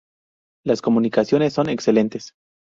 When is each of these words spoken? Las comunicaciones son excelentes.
Las 0.65 0.81
comunicaciones 0.81 1.53
son 1.53 1.69
excelentes. 1.69 2.33